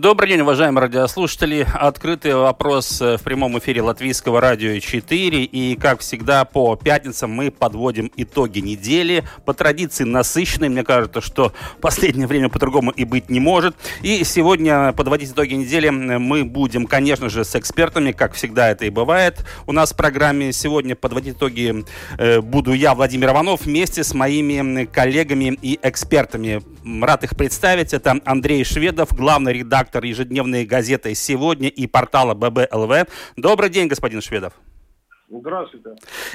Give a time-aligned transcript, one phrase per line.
[0.00, 1.66] Добрый день, уважаемые радиослушатели.
[1.74, 5.42] Открытый вопрос э, в прямом эфире Латвийского радио 4.
[5.42, 9.24] И, как всегда, по пятницам мы подводим итоги недели.
[9.44, 10.68] По традиции насыщенной.
[10.68, 13.74] Мне кажется, что в последнее время по-другому и быть не может.
[14.02, 18.90] И сегодня подводить итоги недели мы будем, конечно же, с экспертами, как всегда это и
[18.90, 19.44] бывает.
[19.66, 21.84] У нас в программе сегодня подводить итоги
[22.18, 26.62] э, буду я, Владимир Иванов, вместе с моими коллегами и экспертами.
[27.04, 27.92] Рад их представить.
[27.92, 33.08] Это Андрей Шведов, главный редактор редактор ежедневной газеты «Сегодня» и портала ББЛВ.
[33.36, 34.52] Добрый день, господин Шведов.
[35.30, 35.90] Здравствуйте.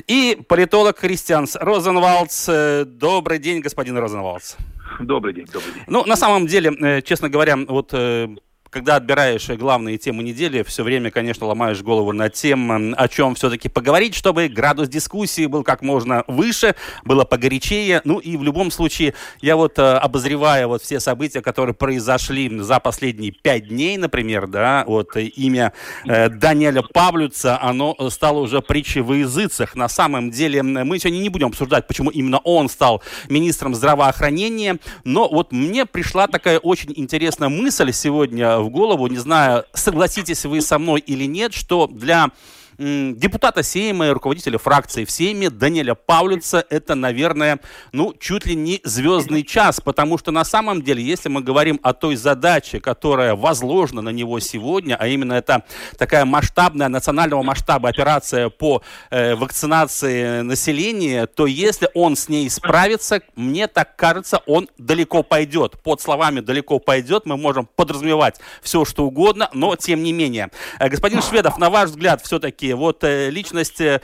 [0.07, 2.49] И политолог Кристианс Розенвалдс.
[2.85, 4.55] Добрый день, господин Розенвалдс.
[4.99, 5.83] Добрый день, добрый день.
[5.87, 8.27] Ну, на самом деле, э, честно говоря, вот э,
[8.73, 13.69] когда отбираешь главные темы недели, все время, конечно, ломаешь голову над тем, о чем все-таки
[13.69, 18.01] поговорить, чтобы градус дискуссии был как можно выше, было погорячее.
[18.03, 22.79] Ну и в любом случае, я вот э, обозревая вот все события, которые произошли за
[22.79, 25.73] последние пять дней, например, да, вот имя
[26.05, 29.75] э, Даниэля Павлюца, оно стало уже притчей в языцах.
[29.75, 35.29] На самом деле, мы сегодня не будем обсуждать, почему именно он стал министром здравоохранения, но
[35.29, 40.79] вот мне пришла такая очень интересная мысль сегодня в голову, не знаю, согласитесь вы со
[40.79, 42.31] мной или нет, что для
[42.77, 47.59] депутата Сейма и руководителя фракции в Сейме Даниэля Павлица это, наверное,
[47.91, 51.93] ну, чуть ли не звездный час, потому что на самом деле, если мы говорим о
[51.93, 55.63] той задаче, которая возложена на него сегодня, а именно это
[55.97, 63.21] такая масштабная, национального масштаба операция по э, вакцинации населения, то если он с ней справится,
[63.35, 65.79] мне так кажется, он далеко пойдет.
[65.83, 70.49] Под словами «далеко пойдет» мы можем подразумевать все, что угодно, но тем не менее.
[70.79, 73.99] Э, господин Шведов, на ваш взгляд, все-таки все-таки вот э, личность э,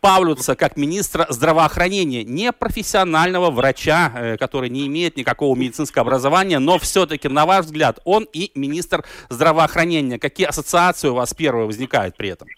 [0.00, 6.78] Павлюца как министра здравоохранения, не профессионального врача, э, который не имеет никакого медицинского образования, но
[6.78, 10.18] все-таки, на ваш взгляд, он и министр здравоохранения.
[10.18, 12.48] Какие ассоциации у вас первые возникают при этом?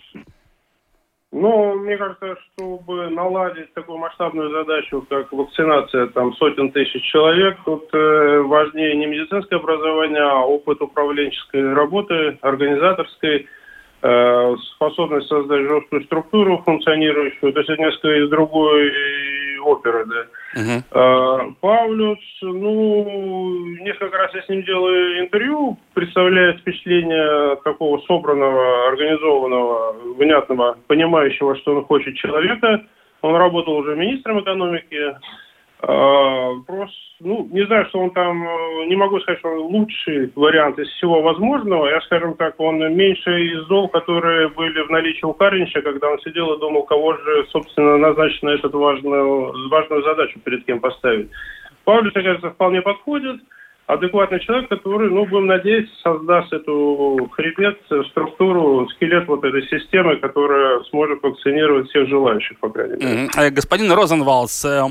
[1.32, 7.88] Ну, мне кажется, чтобы наладить такую масштабную задачу, как вакцинация там сотен тысяч человек, тут
[7.92, 13.46] э, важнее не медицинское образование, а опыт управленческой работы, организаторской, Э,
[14.74, 18.92] способность создать жесткую структуру функционирующую, то есть это несколько из другой
[19.66, 20.26] оперы, да.
[20.56, 21.54] Uh-huh.
[21.60, 30.78] Павлюс, ну, несколько раз я с ним делаю интервью, представляет впечатление такого собранного, организованного, внятного,
[30.86, 32.84] понимающего, что он хочет человека.
[33.22, 35.18] Он работал уже министром экономики, а,
[35.80, 40.78] просто, ну, не знаю, что он там, э, не могу сказать, что он лучший вариант
[40.78, 41.86] из всего возможного.
[41.86, 46.18] Я, скажем так, он меньше из зол, которые были в наличии у Каринича, когда он
[46.20, 51.30] сидел и думал, кого же, собственно, назначить на эту важную, важную задачу перед кем поставить.
[51.86, 53.40] Мне кажется, вполне подходит
[53.86, 57.80] адекватный человек, который, ну, будем надеяться, создаст эту хребет,
[58.10, 63.26] структуру, скелет вот этой системы, которая сможет вакцинировать всех желающих, по крайней мере.
[63.26, 63.50] Mm-hmm.
[63.50, 64.82] Господин Розенвалс, э,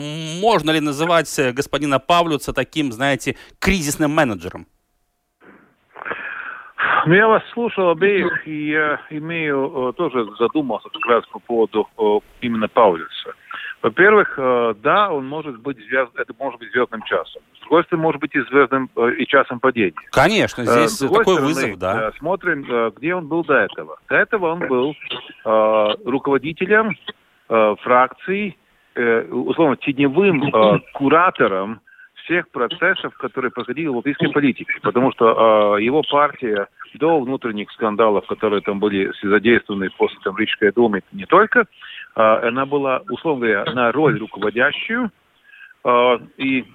[0.41, 4.65] можно ли называть э, господина Павлюца таким, знаете, кризисным менеджером?
[7.07, 11.87] Ну, я вас слушал обеих, и я имею, тоже задумался как раз по поводу
[12.41, 13.33] именно Павлюса.
[13.85, 16.11] Во-первых, э, да, он может быть звезд...
[16.15, 17.43] это может быть звездным часом.
[17.65, 19.93] С другой стороны, может быть и звездным э, и часом падения.
[20.11, 22.11] Конечно, э, здесь такой стороны, вызов, да.
[22.19, 23.97] Смотрим, где он был до этого.
[24.07, 24.95] До этого он был
[25.43, 26.95] руководителем
[27.47, 28.57] фракции,
[28.95, 30.51] условно, теневым
[30.93, 31.81] куратором
[32.23, 34.73] всех процессов, которые проходили в латвийской политике.
[34.81, 41.01] Потому что его партия до внутренних скандалов, которые там были задействованы после там, Рижской думы,
[41.11, 41.65] не только,
[42.15, 45.11] а, она была, условно говоря, на роль руководящую,
[45.83, 46.65] а, и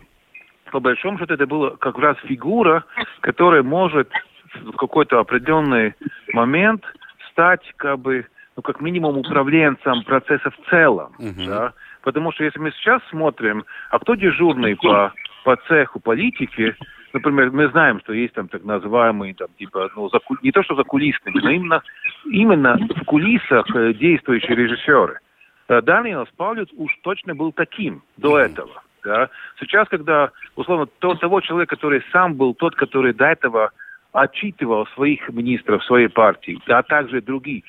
[0.71, 2.85] по большому счету это была как раз фигура,
[3.21, 4.09] которая может
[4.55, 5.95] в какой-то определенный
[6.33, 6.85] момент
[7.31, 8.27] стать как бы,
[8.57, 11.47] ну, как минимум управленцем процесса в целом, uh-huh.
[11.47, 11.73] да?
[12.03, 15.13] Потому что если мы сейчас смотрим, а кто дежурный по,
[15.45, 16.75] по цеху политики,
[17.13, 20.75] например, мы знаем, что есть там так называемые, там, типа, ну, за, не то что
[20.75, 21.83] за кулисами, но именно,
[22.25, 25.21] именно в кулисах э, действующие режиссеры.
[25.69, 28.83] Э, Даниэлс Павлюц уж точно был таким до этого.
[29.05, 29.31] Да?
[29.59, 33.71] Сейчас, когда, условно, то, того человека, который сам был тот, который до этого
[34.13, 37.65] отчитывал своих министров своей партии, а также других,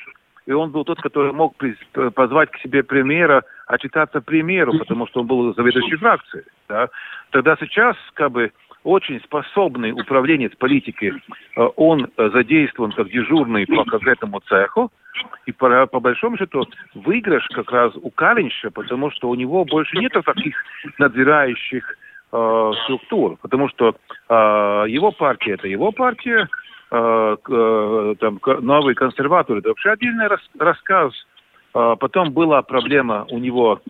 [0.46, 1.56] и он был тот, который мог
[2.16, 6.46] позвать к себе премьера, отчитаться премьеру, потому что он был заведующий фракцией.
[6.68, 6.90] Да?
[7.30, 8.52] Тогда сейчас, как бы,
[8.84, 11.14] очень способный управленец политики,
[11.56, 14.92] э, он задействован как дежурный по конкретному цеху,
[15.46, 19.98] и по, по большому счету выигрыш как раз у Калинча, потому что у него больше
[19.98, 20.56] нет таких
[20.98, 21.98] надзирающих
[22.32, 23.96] э, структур, потому что
[24.30, 24.34] э,
[24.88, 26.48] его партия это его партия,
[26.92, 31.14] э, э, там, новые консерваторы это вообще отдельный рас, рассказ.
[31.74, 33.82] Э, потом была проблема у него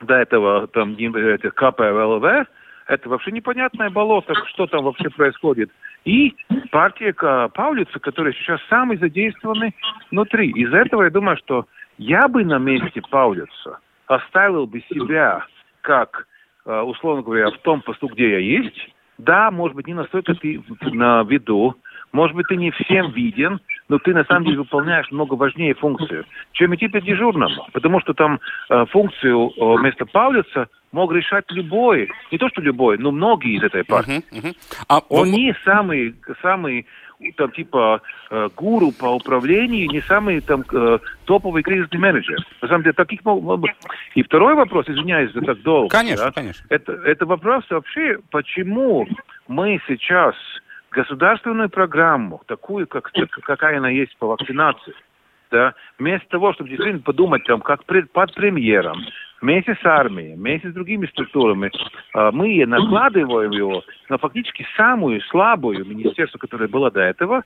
[0.00, 2.46] до этого там этих КПВЛВ,
[2.86, 5.70] это вообще непонятное болото, что там вообще происходит.
[6.04, 6.36] И
[6.70, 7.12] партия
[7.48, 9.74] Паулица, которая сейчас самый задействованный
[10.10, 10.50] внутри.
[10.52, 11.66] Из этого я думаю, что
[11.98, 15.44] я бы на месте Паулица оставил бы себя
[15.80, 16.26] как,
[16.64, 18.88] э, условно говоря, в том посту, где я есть.
[19.18, 20.62] Да, может быть, не настолько ты
[20.92, 21.74] на виду,
[22.12, 26.24] может быть, ты не всем виден, но ты на самом деле выполняешь много важнее функцию,
[26.52, 27.66] чем идти по дежурному.
[27.72, 32.98] Потому что там э, функцию э, вместо Паулица мог решать любой, не то что любой,
[32.98, 34.24] но многие из этой партии.
[34.32, 34.56] Uh-huh, uh-huh.
[34.88, 35.28] А он...
[35.28, 36.86] он не самый, самый
[37.36, 42.38] там типа э, гуру по управлению, не самый там э, топовый кризисный менеджер.
[42.62, 43.20] На самом деле таких.
[44.14, 45.88] И второй вопрос, извиняюсь за так долго.
[45.88, 46.64] Конечно, да, конечно.
[46.68, 49.06] Это, это вопрос вообще, почему
[49.48, 50.34] мы сейчас
[50.96, 53.12] государственную программу, такую, как,
[53.42, 54.94] какая она есть по вакцинации,
[55.50, 58.98] да, вместо того, чтобы действительно подумать там, как пред, под премьером,
[59.42, 61.70] вместе с армией, вместе с другими структурами,
[62.14, 67.42] а, мы накладываем его на фактически самую слабую министерство, которое было до этого.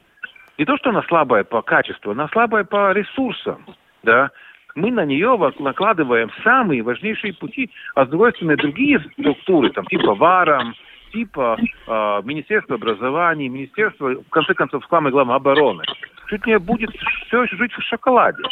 [0.56, 3.66] Не то, что она слабая по качеству, она слабая по ресурсам.
[4.04, 4.30] Да?
[4.76, 10.14] Мы на нее накладываем самые важнейшие пути, а с другой стороны другие структуры, там, типа
[10.14, 10.74] ВАРам,
[11.12, 11.90] типа э,
[12.24, 15.84] Министерства образования, Министерства, в конце концов, самое главное, обороны,
[16.28, 16.90] чуть не будет
[17.26, 18.42] все еще жить в шоколаде.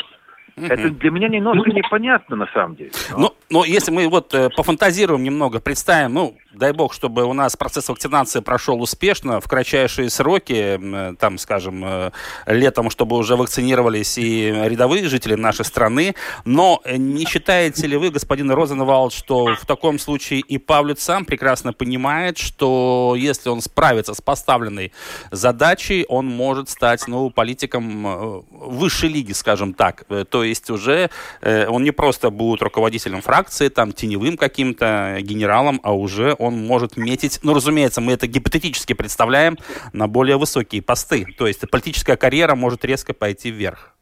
[0.56, 2.90] Это для меня немножко непонятно на самом деле.
[3.12, 7.32] Но, но, но если мы вот э, пофантазируем немного, представим, ну, дай бог, чтобы у
[7.32, 12.10] нас процесс вакцинации прошел успешно, в кратчайшие сроки, э, там, скажем, э,
[12.46, 16.14] летом, чтобы уже вакцинировались и рядовые жители нашей страны.
[16.44, 21.72] Но не считаете ли вы, господин Розенвалд, что в таком случае и Павлюц сам прекрасно
[21.72, 24.92] понимает, что если он справится с поставленной
[25.30, 30.04] задачей, он может стать, ну, политиком э, высшей лиги, скажем так.
[30.30, 31.10] То есть уже
[31.42, 37.40] он не просто будет руководителем фракции, там, теневым каким-то генералом, а уже он может метить,
[37.42, 39.58] ну, разумеется, мы это гипотетически представляем,
[39.92, 41.26] на более высокие посты.
[41.36, 43.94] То есть политическая карьера может резко пойти вверх.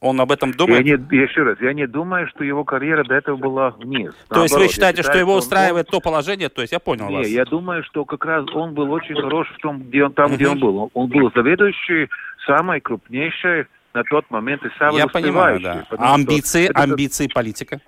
[0.00, 0.84] Он об этом думает?
[0.84, 4.12] Я не, еще раз, я не думаю, что его карьера до этого была вниз.
[4.28, 5.92] То Наоборот, есть вы считаете, считаю, что его устраивает он...
[5.92, 6.48] то положение?
[6.48, 7.26] То есть я понял не, вас.
[7.28, 10.48] я думаю, что как раз он был очень хорош в том, где он, там, где
[10.48, 10.90] он был.
[10.92, 12.08] Он был заведующий
[12.46, 15.84] самой крупнейшей на тот момент и самый Я понимаю, да.
[15.98, 16.82] А амбиции, это...
[16.82, 17.80] амбиции политика?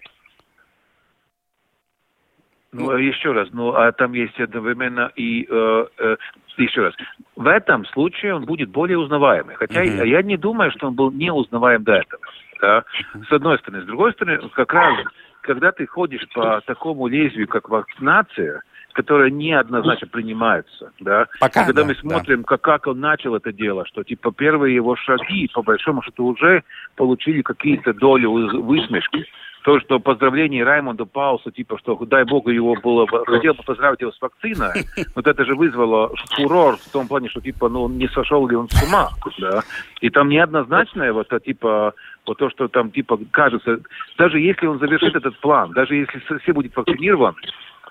[2.73, 6.17] Ну, ну, еще раз, ну, а там есть одновременно и э, э,
[6.57, 6.95] еще раз.
[7.37, 9.57] В этом случае он будет более узнаваемый.
[9.57, 10.07] Хотя mm-hmm.
[10.07, 12.23] я не думаю, что он был не узнаваем до этого.
[12.63, 12.85] Да?
[13.29, 13.83] С одной стороны.
[13.83, 14.95] С другой стороны, как раз,
[15.43, 21.27] когда ты ходишь по такому лезвию, как вакцинация, которая неоднозначно принимается, да.
[21.41, 22.45] Пока, когда да, мы смотрим, да.
[22.47, 26.63] как, как он начал это дело, что типа первые его шаги, по большому счету, уже
[26.97, 29.27] получили какие-то доли высмешки
[29.63, 34.13] то, что поздравление Раймонду Паусу, типа, что дай бог его было, хотел бы поздравить его
[34.13, 38.47] с вакциной, вот это же вызвало фурор в том плане, что, типа, ну, не сошел
[38.49, 39.63] ли он с ума, да,
[40.01, 41.95] и там неоднозначное вот, типа,
[42.27, 43.81] вот то, что там, типа, кажется,
[44.19, 47.37] даже если он завершит этот план, даже если все будет вакцинирован,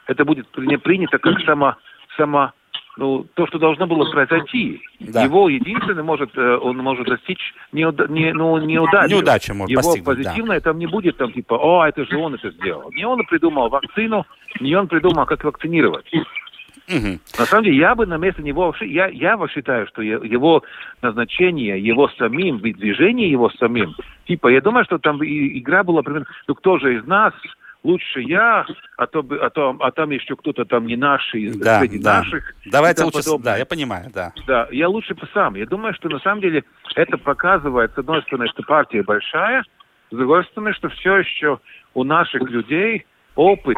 [0.08, 1.76] это будет принято как само,
[2.18, 2.52] само
[2.98, 4.82] ну, то, что должно было произойти.
[5.00, 5.24] Да.
[5.24, 9.12] Его единственный может, э, он может достичь неуда, не, ну, неудачи.
[9.12, 10.66] Неудача может Его позитивное да.
[10.66, 12.92] там не будет там типа, о, это же он это сделал.
[12.92, 14.26] Не он придумал вакцину,
[14.60, 16.06] не он придумал, как вакцинировать.
[16.14, 17.20] Угу.
[17.40, 20.64] На самом деле, я бы на месте него вообще, я, я считаю, что его
[21.02, 23.96] назначение, его самим, движение его самим,
[24.28, 27.34] типа, я думаю, что там игра была примерно, ну кто же из нас
[27.84, 28.66] лучше я,
[28.98, 32.20] а то, а то, а там еще кто-то там не наши, да, среди да.
[32.20, 32.54] наших.
[32.66, 33.54] Давайте лучше, подобное.
[33.54, 34.34] да, я понимаю, да.
[34.48, 35.56] Да, я лучше сам.
[35.56, 36.64] Я думаю, что на самом деле
[36.96, 39.64] это показывает, с одной стороны, что партия большая,
[40.12, 41.60] с другой стороны, что все еще
[41.94, 43.78] у наших людей опыт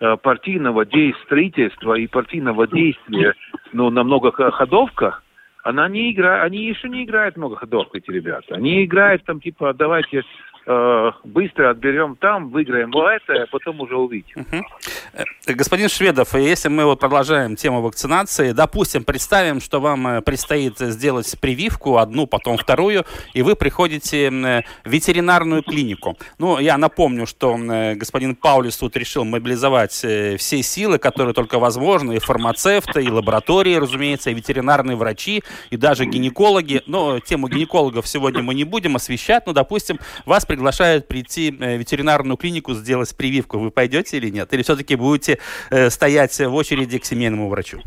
[0.00, 3.34] э, партийного действия, строительства и партийного действия,
[3.72, 5.22] ну, на многоходовках,
[5.64, 8.54] она не играет, они еще не играют многоходовку, эти ребята.
[8.54, 10.22] Они играют там, типа, давайте э,
[10.64, 14.46] быстро отберем там, выиграем это, а потом уже увидим.
[14.50, 15.54] Угу.
[15.54, 21.34] Господин Шведов, если мы вот продолжаем тему вакцинации, допустим, представим, что вам э, предстоит сделать
[21.40, 23.04] прививку, одну, потом вторую,
[23.34, 26.16] и вы приходите в ветеринарную клинику.
[26.38, 27.56] Ну, я напомню, что
[27.96, 34.30] господин Паулис тут решил мобилизовать все силы, которые только возможны, и фармацевты, и лаборатории, разумеется,
[34.30, 36.82] и ветеринарные врачи, и даже гинекологи.
[36.86, 42.36] Но тему гинекологов сегодня мы не будем освещать, но, допустим, вас приглашают прийти в ветеринарную
[42.36, 43.58] клинику сделать прививку.
[43.58, 44.52] Вы пойдете или нет?
[44.52, 45.38] Или все-таки будете
[45.70, 47.78] э, стоять в очереди к семейному врачу?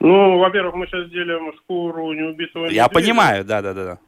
[0.00, 3.98] Ну, во-первых, мы сейчас делим шкуру неубитого Я понимаю, да-да-да.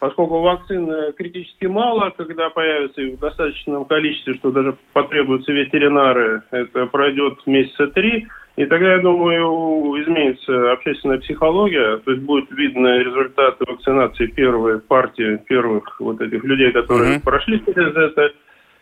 [0.00, 6.86] Поскольку вакцин критически мало, когда появится их в достаточном количестве, что даже потребуются ветеринары, это
[6.86, 13.64] пройдет месяца три, и тогда, я думаю, изменится общественная психология, то есть будет видно результаты
[13.66, 17.22] вакцинации первой партии, первых вот этих людей, которые mm-hmm.
[17.22, 18.32] прошли через это.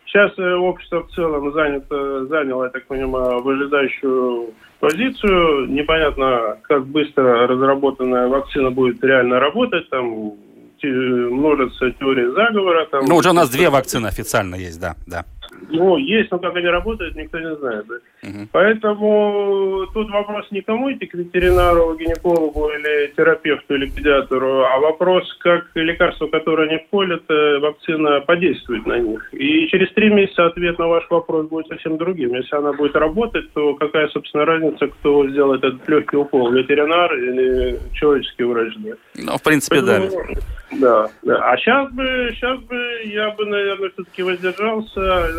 [0.05, 5.67] Сейчас э, общество в целом занято, заняло, я так понимаю, выжидающую позицию.
[5.67, 9.89] Непонятно, как быстро разработанная вакцина будет реально работать.
[9.89, 10.35] Там
[10.83, 12.85] множится теории заговора.
[12.85, 15.25] Там, ну, уже у нас две вакцины официально есть, да, да.
[15.69, 17.85] Ну, есть, но как они работают, никто не знает.
[17.87, 17.95] Да?
[18.29, 18.47] Угу.
[18.51, 25.23] Поэтому тут вопрос не кому идти к ветеринару, гинекологу или терапевту или педиатру, а вопрос,
[25.39, 29.33] как лекарство, которое они вколят, э, вакцина подействует на них.
[29.33, 32.35] И через три месяца ответ на ваш вопрос будет совсем другим.
[32.35, 37.79] Если она будет работать, то какая, собственно, разница, кто сделает этот легкий укол, ветеринар или
[37.93, 38.73] человеческий врач?
[38.77, 38.91] Да?
[39.15, 40.41] Ну, в принципе, Поэтому, да.
[40.71, 41.51] Да, да.
[41.51, 45.29] А сейчас бы, сейчас бы я бы, наверное, все-таки воздержался,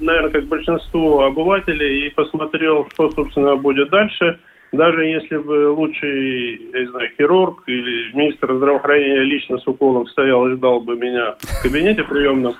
[0.00, 4.38] наверное, как большинство обывателей, и посмотрел, что, собственно, будет дальше.
[4.72, 10.46] Даже если бы лучший, я не знаю, хирург или министр здравоохранения лично с уколом стоял
[10.48, 12.54] и ждал бы меня в кабинете приемном,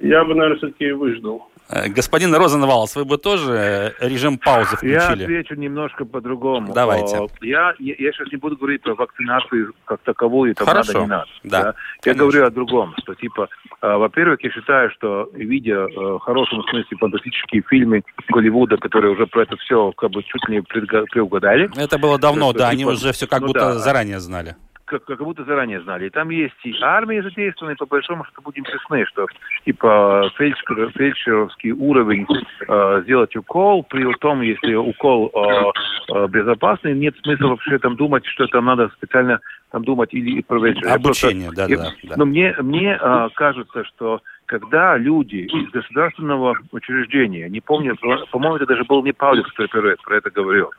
[0.00, 1.50] я бы, наверное, все-таки выждал.
[1.70, 4.92] Э, господин Розенвалс, вы бы тоже э, режим паузы включили?
[4.92, 6.72] Я отвечу немножко по-другому.
[6.74, 7.26] Давайте.
[7.40, 10.92] Я, я, я сейчас не буду говорить про вакцинацию как таковую, там Хорошо.
[10.92, 11.26] надо, не надо.
[11.44, 11.74] Да, да?
[12.04, 13.48] Я говорю о другом, что типа,
[13.80, 19.26] э, во-первых, я считаю, что видя э, в хорошем смысле фантастические фильмы Голливуда, которые уже
[19.26, 21.70] про это все как бы чуть не предугадали.
[21.76, 23.78] Это было давно, что, да, типа, они уже все как ну, будто да.
[23.78, 26.06] заранее знали как, как будто заранее знали.
[26.06, 29.26] И там есть и армия задействована, и по большому счету будем честны, что
[29.64, 32.26] типа фельдшер, фельдшеровский уровень
[32.68, 38.26] э, сделать укол, при том, если укол э, э, безопасный, нет смысла вообще там думать,
[38.26, 40.84] что там надо специально там думать или проверить.
[40.84, 42.14] Обучение, да, да, да.
[42.16, 47.96] Но мне, мне э, кажется, что когда люди из государственного учреждения, не помню,
[48.30, 50.70] по-моему, это даже был не Павлик, который про это говорил,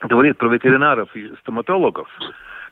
[0.00, 2.08] говорит про ветеринаров и стоматологов,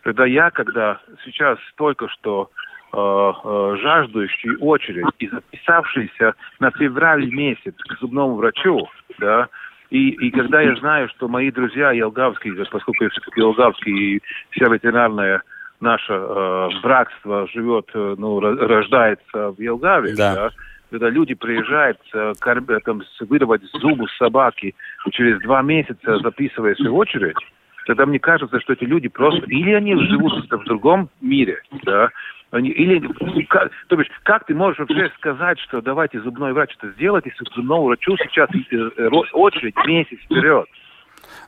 [0.07, 2.49] когда я, когда сейчас только что
[2.93, 8.87] э, э, жаждущий очередь и записавшийся на февраль месяц к зубному врачу,
[9.19, 9.49] да,
[9.91, 14.67] и, и когда я знаю, что мои друзья елгавские, поскольку я все-таки елгавский и вся
[14.67, 15.43] ветеринарная
[15.81, 20.35] наше э, братство живет, э, ну, рождается в Елгаве, да.
[20.37, 20.51] да,
[20.93, 24.77] когда люди приезжают э, корб, там, вырвать зубы собаки
[25.11, 27.39] через два месяца записываясь в очередь,
[27.87, 29.47] тогда мне кажется, что эти люди просто...
[29.47, 32.11] Или они живут в другом мире, да,
[32.51, 33.01] они, или,
[33.45, 37.45] как, то есть, как ты можешь вообще сказать, что давайте зубной врач это сделать, если
[37.55, 40.67] зубному врачу сейчас э, очередь месяц вперед?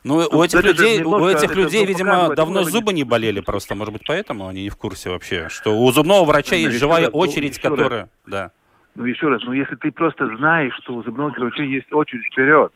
[0.03, 3.75] Ну, у этих людей, у этих людей, видимо, давно зубы не болели просто.
[3.75, 7.11] Может быть, поэтому они не в курсе вообще, что у зубного врача есть живая раз,
[7.13, 8.01] очередь, ну, которая...
[8.01, 8.09] Раз.
[8.27, 8.51] Да.
[8.95, 12.73] Ну, еще раз, ну, если ты просто знаешь, что у зубного врача есть очередь вперед,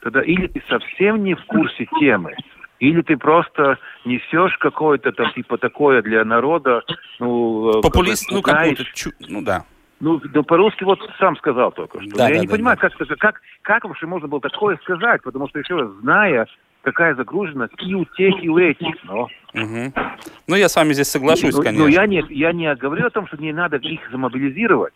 [0.00, 2.34] тогда или ты совсем не в курсе темы,
[2.78, 6.82] или ты просто несешь какое-то там типа такое для народа,
[7.18, 7.78] ну...
[7.78, 9.10] Э, Популист, ну какой-то, чу...
[9.20, 9.64] ну да.
[9.98, 12.16] Ну, да по-русски вот сам сказал только что.
[12.16, 12.88] Да, Я да, не да, понимаю, да.
[12.88, 16.46] Как, как, как вообще можно было такое сказать, потому что, еще раз, зная,
[16.82, 19.02] какая загруженность и у тех, и у этих.
[19.04, 19.28] Но...
[19.54, 19.92] Угу.
[20.48, 21.84] Ну, я с вами здесь соглашусь, ну, конечно.
[21.84, 24.92] Но я не, я не говорю о том, что не надо их замобилизировать.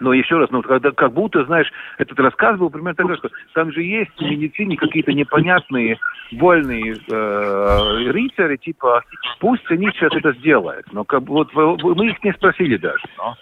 [0.00, 3.72] Но еще раз, ну, когда, как будто, знаешь, этот рассказ был примерно такой, что там
[3.72, 5.98] же есть в медицине какие-то непонятные
[6.32, 9.02] вольные э, рыцари, типа,
[9.40, 10.86] пусть они сейчас это сделают.
[10.92, 13.04] Но как, вот мы их не спросили даже.
[13.16, 13.34] Но.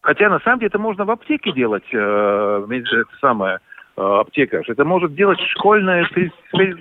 [0.00, 3.58] Хотя на самом деле это можно в аптеке делать, э, это самое,
[3.96, 4.62] э, аптека.
[4.66, 6.04] Это может делать школьная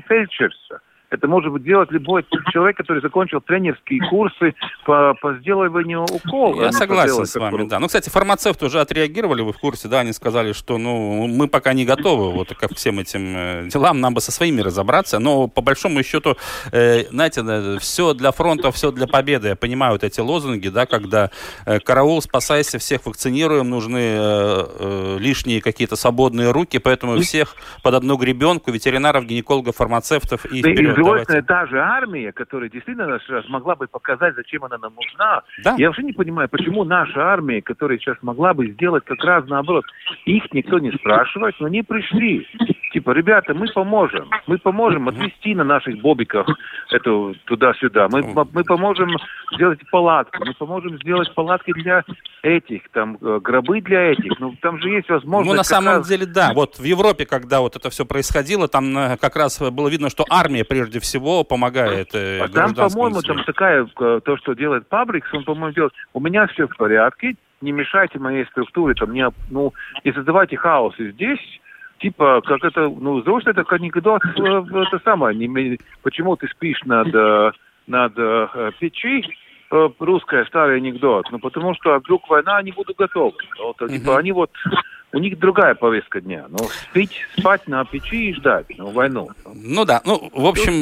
[0.08, 0.80] фельдшерство.
[1.12, 6.63] Это может быть делать любой человек, который закончил тренерские курсы по, по сделыванию укола.
[6.63, 7.80] Я согласен с вами, да.
[7.80, 11.74] Ну, кстати, фармацевты уже отреагировали, вы в курсе, да, они сказали, что, ну, мы пока
[11.74, 15.62] не готовы вот ко всем этим э, делам, нам бы со своими разобраться, но по
[15.62, 16.38] большому счету,
[16.72, 17.44] э, знаете,
[17.80, 19.50] все для фронта, все для победы.
[19.50, 21.30] Я понимаю вот эти лозунги, да, когда
[21.65, 27.96] э, караул, спасайся, всех вакцинируем, нужны э, э, лишние какие-то свободные руки, поэтому всех под
[27.96, 33.88] одну гребенку, ветеринаров, гинекологов, фармацевтов и вперед стороны, та же армия, которая действительно смогла бы
[33.88, 35.43] показать, зачем она нам нужна.
[35.63, 35.75] Да.
[35.77, 39.86] Я вообще не понимаю, почему наша армия, которая сейчас могла бы сделать как раз наоборот,
[40.25, 42.48] их никто не спрашивает, но они пришли.
[42.93, 44.29] Типа, ребята, мы поможем.
[44.48, 46.46] Мы поможем отвезти на наших бобиках
[46.89, 48.08] эту туда-сюда.
[48.12, 49.10] Мы, мы поможем
[49.53, 50.38] сделать палатки.
[50.39, 52.03] Мы поможем сделать палатки для
[52.43, 54.39] этих, там, э, гробы для этих.
[54.39, 55.51] Ну, там же есть возможность...
[55.51, 56.08] Ну, на самом раз...
[56.08, 56.51] деле, да.
[56.53, 60.25] Вот в Европе, когда вот это все происходило, там э, как раз было видно, что
[60.29, 65.43] армия, прежде всего, помогает э, а Там, по-моему, там такая, то, что делает Пабрикс, он,
[65.43, 65.93] по-моему, делает...
[66.13, 70.95] У меня все в порядке, не мешайте моей структуре, там, не, ну, не создавайте хаос
[71.00, 71.39] и здесь
[72.01, 77.13] типа, как это, ну, злость это анекдот, э, это самое, не, почему ты спишь над,
[77.13, 77.51] э,
[77.88, 79.24] над э, печи,
[79.69, 83.38] русская старый анекдот, ну, потому что вдруг война, они будут готовы.
[83.63, 84.51] Вот, типа, они вот
[85.13, 86.46] у них другая повестка дня.
[86.50, 86.58] Ну,
[86.89, 89.30] спить, спать на печи и ждать ну, войну.
[89.53, 90.82] Ну да, ну, в общем,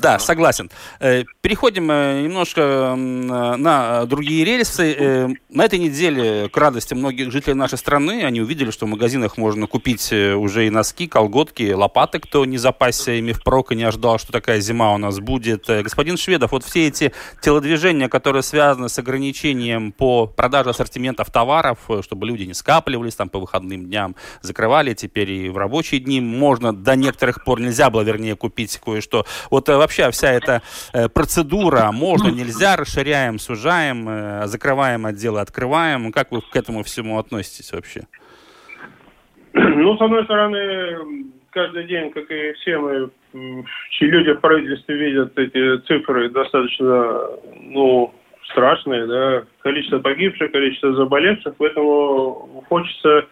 [0.00, 0.70] да, согласен.
[0.98, 4.94] Э, переходим э, немножко на другие рельсы.
[4.98, 9.36] Э, на этой неделе, к радости многих жителей нашей страны, они увидели, что в магазинах
[9.36, 14.18] можно купить уже и носки, колготки, лопаты, кто не запасся ими впрок и не ожидал,
[14.18, 15.66] что такая зима у нас будет.
[15.66, 22.26] Господин Шведов, вот все эти телодвижения, которые связаны с ограничением по продаже ассортиментов товаров, чтобы
[22.26, 26.72] люди не скапливались там по выходным, выходным дням закрывали, теперь и в рабочие дни можно,
[26.72, 29.24] до некоторых пор нельзя было, вернее, купить кое-что.
[29.50, 30.62] Вот э, вообще вся эта
[30.92, 36.12] э, процедура, можно, нельзя, расширяем, сужаем, э, закрываем отделы, открываем.
[36.12, 38.02] Как вы к этому всему относитесь вообще?
[39.52, 45.78] Ну, с одной стороны, каждый день, как и все мы, люди в правительстве видят эти
[45.86, 47.20] цифры достаточно,
[47.56, 48.14] ну,
[48.50, 53.26] страшные, да, количество погибших, количество заболевших, поэтому хочется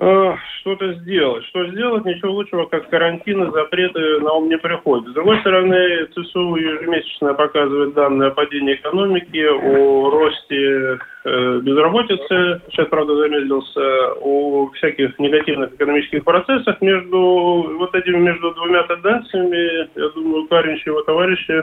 [0.00, 1.44] что-то сделать.
[1.46, 2.06] Что сделать?
[2.06, 5.08] Ничего лучшего, как карантины, запреты на ум не приходят.
[5.08, 12.88] С другой стороны, ЦСУ ежемесячно показывает данные о падении экономики, о росте э, безработицы, сейчас,
[12.88, 16.80] правда, замедлился, о всяких негативных экономических процессах.
[16.80, 21.62] Между вот этими, между двумя тенденциями, я думаю, Каринч и его товарищи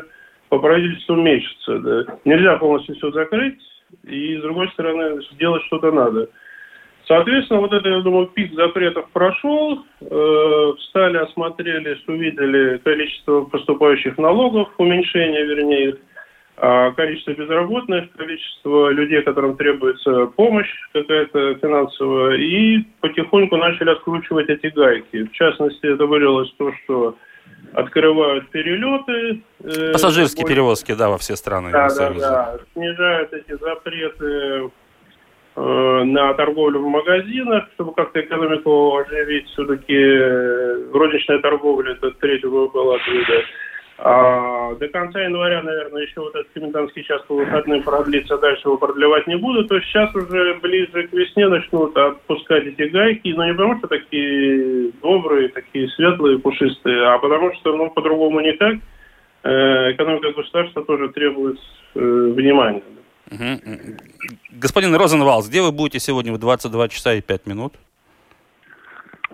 [0.50, 1.80] по правительству мечутся.
[1.80, 2.18] Да.
[2.24, 3.60] Нельзя полностью все закрыть,
[4.04, 6.30] и, с другой стороны, сделать что-то надо.
[7.08, 9.86] Соответственно, вот это, я думаю, пик запретов прошел.
[10.02, 15.96] Э, встали, осмотрелись, увидели количество поступающих налогов, уменьшение, вернее,
[16.58, 24.68] а количество безработных, количество людей, которым требуется помощь какая-то финансовая, и потихоньку начали откручивать эти
[24.68, 25.24] гайки.
[25.24, 27.16] В частности, это вылилось то, что
[27.74, 29.44] открывают перелеты.
[29.64, 30.56] Э, Пассажирские больше...
[30.56, 31.72] перевозки, да, во все страны.
[31.72, 32.60] Да, да, да.
[32.74, 34.72] Снижают эти запреты
[35.58, 39.48] на торговлю в магазинах, чтобы как-то экономику оживить.
[39.48, 43.42] Все-таки э, розничная торговля– это третьего была да.
[44.00, 48.78] А до конца января, наверное, еще вот этот комендантский час по выходным продлится, дальше его
[48.78, 49.66] продлевать не буду.
[49.66, 53.88] То есть сейчас уже ближе к весне начнут отпускать эти гайки, но не потому что
[53.88, 58.76] такие добрые, такие светлые, пушистые, а потому что, ну, по-другому никак.
[59.42, 61.58] Э, экономика государства тоже требует
[61.96, 62.84] внимания.
[64.52, 67.74] Господин Розенвалс, где вы будете сегодня в 22 часа и 5 минут?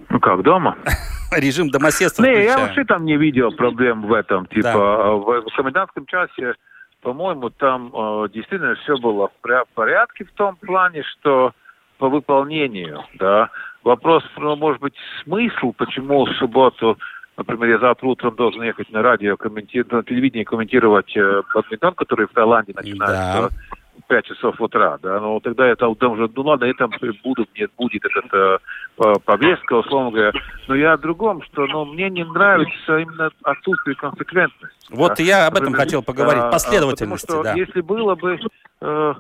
[0.09, 0.77] Ну как, дома?
[1.31, 4.45] Режим домоседства Не, я вообще там не видел проблем в этом.
[4.47, 5.11] Типа, да.
[5.11, 6.55] в, в комендантском часе,
[7.01, 11.53] по-моему, там э, действительно все было в порядке в том плане, что
[11.97, 13.49] по выполнению, да.
[13.83, 16.97] Вопрос, ну, может быть, смысл, почему в субботу
[17.35, 19.83] Например, я завтра утром должен ехать на радио, комменти...
[19.89, 23.75] на телевидении комментировать э, бадминтон, который в Таиланде начинается да.
[24.07, 26.91] 5 часов утра, да, но тогда я там уже, ну ладно, я там
[27.23, 28.59] буду, мне будет эта
[28.97, 30.31] э, повестка, условно говоря,
[30.67, 34.77] но я о другом, что, ну, мне не нравится именно отсутствие консеквентности.
[34.89, 35.23] Вот да.
[35.23, 37.59] я об этом Например, хотел поговорить, последовательности, потому что да.
[37.59, 38.39] если было бы,
[38.81, 39.13] э,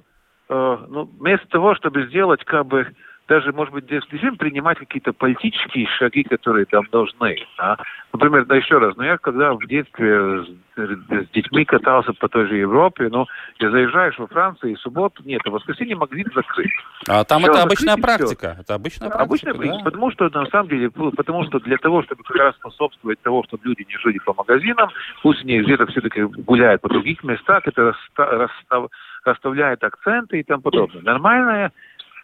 [0.49, 2.87] э, ну, вместо того, чтобы сделать, как бы,
[3.27, 7.37] даже, может быть, действительно принимать какие-то политические шаги, которые там нужны.
[7.57, 7.77] Да?
[8.11, 12.47] Например, да еще раз, но я когда в детстве с, с детьми катался по той
[12.47, 13.25] же Европе, ну,
[13.59, 16.69] я заезжаешь во Францию, и субботу нет, а воскресенье магазин закрыт.
[17.07, 18.57] А там все, это обычная практика.
[18.59, 19.83] Это обычная практика, обычная, да?
[19.83, 23.63] Потому что, на самом деле, потому что для того, чтобы как раз способствовать того, чтобы
[23.65, 24.89] люди не жили по магазинам,
[25.21, 28.89] пусть они где-то все-таки гуляют по других местах, это расстав,
[29.23, 31.01] расставляет акценты и тому подобное.
[31.01, 31.71] Нормальная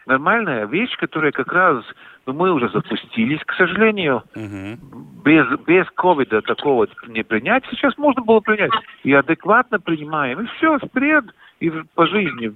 [0.09, 1.85] нормальная вещь, которая как раз
[2.25, 4.23] ну, мы уже запустились, к сожалению.
[4.35, 5.23] Угу.
[5.23, 7.63] Без, без ковида такого не принять.
[7.69, 8.71] Сейчас можно было принять.
[9.03, 10.41] И адекватно принимаем.
[10.41, 11.25] И все, вперед.
[11.59, 12.51] И по жизни.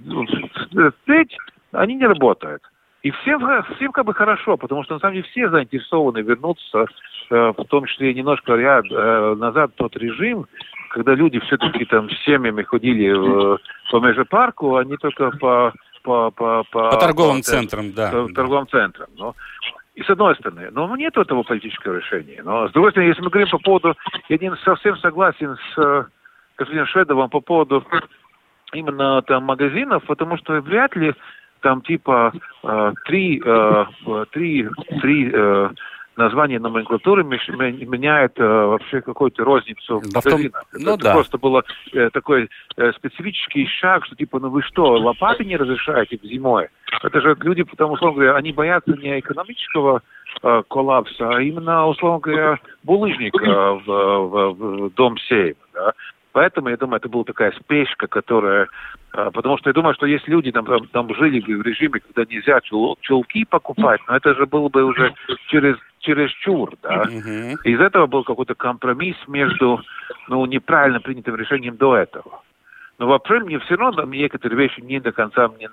[1.02, 1.36] Впредь
[1.72, 2.62] они не работают.
[3.02, 3.40] И всем,
[3.76, 6.86] всем как бы хорошо, потому что на самом деле все заинтересованы вернуться,
[7.30, 10.46] э, в том числе немножко ряд, э, назад тот режим,
[10.88, 13.58] когда люди все-таки там с семьями ходили в,
[13.90, 18.10] по межепарку, а не только по по, по, по, по торговым по, центрам, да.
[18.10, 19.08] По торговым центрам.
[19.16, 19.34] Но,
[19.94, 22.42] и с одной стороны, но нет этого политического решения.
[22.44, 23.96] Но с другой стороны, если мы говорим по поводу,
[24.28, 26.04] я не совсем согласен с э,
[26.58, 27.84] господином Шведовым по поводу
[28.72, 31.14] именно там магазинов, потому что вряд ли
[31.60, 33.84] там типа э, три, э,
[34.32, 34.68] три,
[35.00, 35.70] три э,
[36.16, 40.50] название номенклатуры меняет э, вообще какую-то розницу да, магазина.
[40.72, 40.82] Том...
[40.82, 41.12] Ну, это да.
[41.14, 46.18] просто был э, такой э, специфический шаг, что типа, ну вы что, лопаты не разрешаете
[46.22, 46.68] зимой?
[47.02, 50.02] Это же люди, потому что, они боятся не экономического
[50.42, 55.56] э, коллапса, а именно, условно говоря, булыжника в, в, в дом сейф.
[55.72, 55.92] Да?
[56.34, 58.66] Поэтому, я думаю, это была такая спешка, которая...
[59.12, 62.24] А, потому что я думаю, что если люди там, там, там жили в режиме, когда
[62.28, 65.14] нельзя чул, чулки покупать, но это же было бы уже
[65.46, 65.76] через,
[66.40, 67.04] чур, да.
[67.62, 69.80] Из этого был какой-то компромисс между
[70.26, 72.42] ну, неправильно принятым решением до этого.
[72.98, 75.68] Но вообще мне все равно там некоторые вещи не до конца мне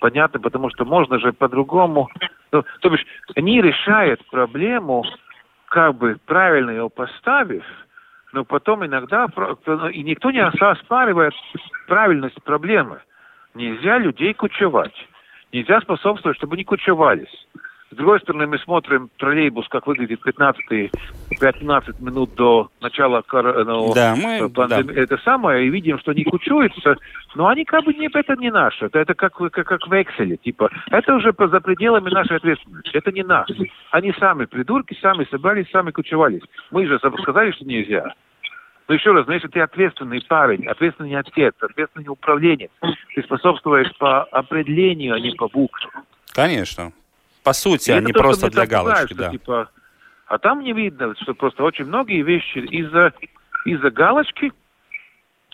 [0.00, 2.08] понятны, потому что можно же по-другому...
[2.52, 5.04] Ну, то бишь, они решают проблему,
[5.68, 7.64] как бы правильно ее поставив,
[8.36, 9.26] но потом иногда,
[9.90, 11.32] и никто не оспаривает
[11.86, 13.00] правильность проблемы.
[13.54, 14.92] Нельзя людей кучевать.
[15.52, 17.46] Нельзя способствовать, чтобы они кучевались.
[17.96, 20.90] С другой стороны, мы смотрим троллейбус, как выглядит 15,
[21.40, 24.92] 15 минут до начала ну, да, мы, пандемии.
[24.92, 25.00] Да.
[25.00, 26.96] Это самое, и видим, что они кучуются,
[27.36, 28.84] но они как бы не, это не наше.
[28.84, 32.90] Это, это как, как, как в Excel, типа, это уже за пределами нашей ответственности.
[32.92, 33.48] Это не нас.
[33.92, 36.42] Они сами придурки, сами собрались, сами кучевались.
[36.70, 38.12] Мы же сказали, что нельзя.
[38.88, 42.70] Но еще раз, но если ты ответственный парень, ответственный отец, ответственный управленец,
[43.14, 45.88] ты способствуешь по определению, а не по букве.
[46.34, 46.92] Конечно.
[47.46, 49.30] По сути, а не просто для галочки, да.
[49.30, 49.70] Типа,
[50.26, 53.12] а там не видно, что просто очень многие вещи из-за
[53.64, 54.52] из-за галочки,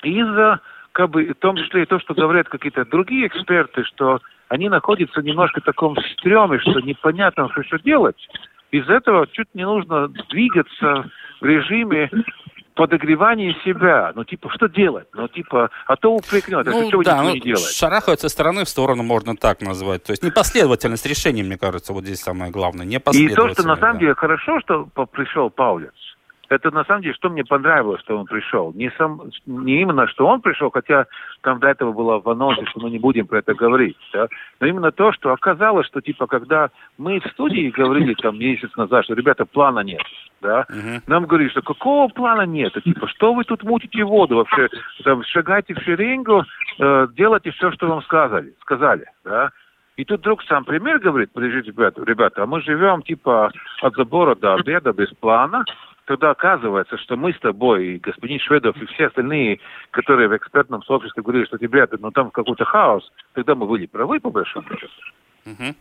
[0.03, 0.61] из-за,
[0.93, 5.21] как бы, в том числе и то, что говорят какие-то другие эксперты, что они находятся
[5.21, 8.27] немножко в таком стреме, что непонятно, что, что делать.
[8.71, 11.11] Из этого чуть не нужно двигаться
[11.43, 12.11] в режиме
[12.75, 14.13] подогревание себя.
[14.15, 15.07] Ну, типа, что делать?
[15.13, 17.75] Ну, типа, а то упрекнет, ну, а да, ну, не делать.
[17.75, 20.05] Шарахают со стороны в сторону, можно так назвать.
[20.05, 22.87] То есть непоследовательность решений, мне кажется, вот здесь самое главное.
[22.87, 24.01] И то, что на самом да.
[24.01, 25.93] деле хорошо, что пришел Паулец.
[26.53, 28.73] Это на самом деле, что мне понравилось, что он пришел.
[28.75, 31.07] Не, сам, не именно, что он пришел, хотя
[31.41, 33.97] там до этого было в анонсе, что мы не будем про это говорить.
[34.13, 34.29] Да?
[34.61, 39.05] Но именно то, что оказалось, что типа, когда мы в студии говорили там месяц назад,
[39.07, 40.03] что, ребята, плана нет.
[40.43, 40.67] Да?
[40.71, 41.01] Uh-huh.
[41.07, 42.75] Нам говорили, что какого плана нет?
[42.85, 44.69] Типа, что вы тут мутите воду вообще?
[45.05, 46.45] Там, шагайте в шеренгу,
[46.79, 48.55] э, делайте все, что вам сказали.
[48.61, 49.51] сказали да?
[49.97, 53.51] И тут вдруг сам премьер говорит, подождите, ребята, ребята, а мы живем типа
[53.83, 55.65] от забора до обеда без плана,
[56.07, 59.61] тогда оказывается, что мы с тобой, и господин Шведов, и все остальные,
[59.91, 64.21] которые в экспертном сообществе говорили, что, ребята, ну там какой-то хаос, тогда мы были правы,
[64.21, 64.93] по большому счету.
[65.45, 65.75] Угу.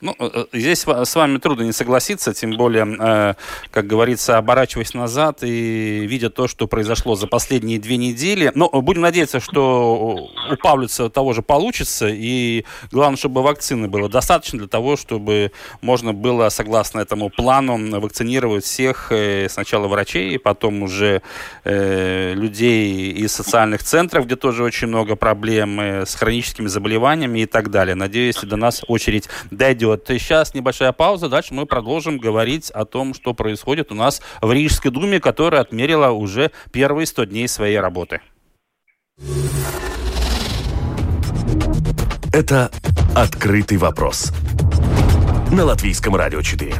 [0.00, 3.34] Ну, э, э, здесь с вами трудно не согласиться, тем более, э,
[3.72, 8.52] как говорится, оборачиваясь назад и видя то, что произошло за последние две недели.
[8.54, 14.60] Но будем надеяться, что у Павлица того же получится, и главное, чтобы вакцины было достаточно
[14.60, 19.12] для того, чтобы можно было, согласно этому плану, вакцинировать всех
[19.48, 21.22] сначала врачей, потом уже
[21.64, 27.96] людей из социальных центров, где тоже очень много проблем с хроническими заболеваниями и так далее.
[27.96, 29.87] Надеюсь, до нас очередь дойдет.
[29.96, 34.90] Сейчас небольшая пауза, дальше мы продолжим говорить о том, что происходит у нас в Рижской
[34.90, 38.20] думе, которая отмерила уже первые 100 дней своей работы.
[42.32, 42.70] Это
[43.14, 44.32] «Открытый вопрос»
[45.50, 46.74] на Латвийском радио 4.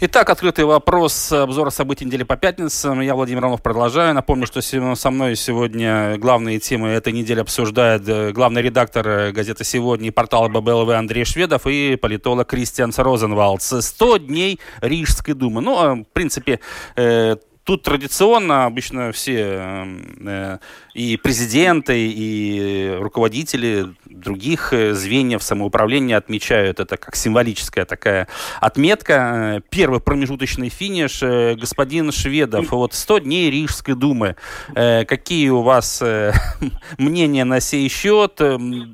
[0.00, 3.00] Итак, открытый вопрос обзора событий недели по пятницам.
[3.00, 4.14] Я, Владимир Романов, продолжаю.
[4.14, 9.64] Напомню, что со мной сегодня главные темы этой недели обсуждает э, главный редактор э, газеты
[9.64, 13.80] «Сегодня» и портала ББЛВ Андрей Шведов и политолог Кристиан Розенвалдс.
[13.80, 15.62] 100 дней Рижской думы.
[15.62, 16.60] Ну, а, в принципе,
[16.96, 19.84] э, Тут традиционно обычно все
[20.20, 20.58] э,
[20.94, 28.28] и президенты, и руководители других э, звеньев самоуправления отмечают это как символическая такая
[28.60, 29.64] отметка.
[29.68, 31.24] Первый промежуточный финиш.
[31.24, 34.36] Э, господин Шведов, вот 100 дней Рижской думы.
[34.76, 36.32] Э, какие у вас э,
[36.98, 38.40] мнения на сей счет?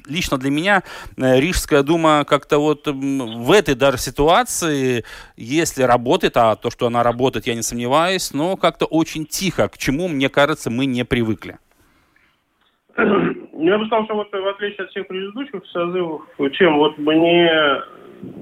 [0.07, 0.83] Лично для меня
[1.19, 5.05] Рижская дума как-то вот в этой даже ситуации,
[5.37, 9.77] если работает, а то, что она работает, я не сомневаюсь, но как-то очень тихо, к
[9.77, 11.59] чему, мне кажется, мы не привыкли.
[12.97, 16.23] Я бы сказал, что вот в отличие от всех предыдущих созывов,
[16.53, 17.51] чем вот мне,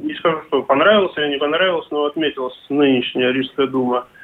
[0.02, 4.06] не скажу, что понравилось или не понравилось, но отметилась нынешняя Рижская дума–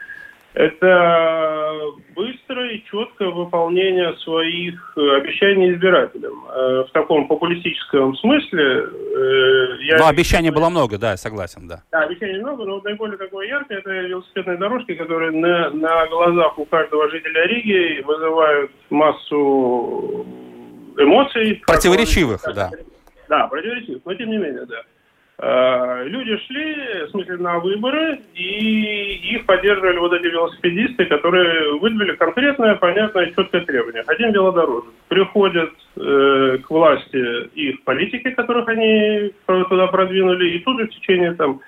[0.57, 1.77] это
[2.15, 6.33] быстрое и четкое выполнение своих э, обещаний избирателям.
[6.49, 8.65] Э, в таком популистическом смысле...
[8.65, 9.99] Э, я...
[9.99, 11.83] Но обещаний было много, да, согласен, да.
[11.93, 16.65] Да, обещаний много, но наиболее такое яркое это велосипедные дорожки, которые на, на глазах у
[16.65, 20.25] каждого жителя Риги вызывают массу
[20.97, 21.63] эмоций.
[21.67, 22.71] Противоречивых, да.
[23.29, 24.83] Да, противоречивых, но тем не менее, да.
[25.39, 32.17] Э, люди шли, в смысле, на выборы, и их поддерживали вот эти велосипедисты, которые выдвинули
[32.17, 34.03] конкретное, понятное, четкое требование.
[34.07, 34.95] Один велодорожник.
[35.09, 41.35] Приходят э, к власти их политики, которых они туда продвинули, и тут же в течение
[41.35, 41.61] там